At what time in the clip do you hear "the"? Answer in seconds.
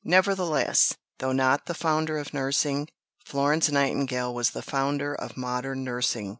1.67-1.75, 4.49-4.63